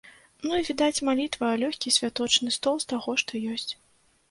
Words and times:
Ну 0.45 0.51
і, 0.61 0.63
відаць, 0.69 1.03
малітва, 1.09 1.51
лёгкі 1.65 1.95
святочны 1.99 2.57
стол 2.59 2.75
з 2.87 2.91
таго, 2.95 3.11
што 3.27 3.45
ёсць. 3.55 3.71